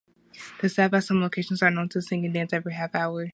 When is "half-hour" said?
2.73-3.29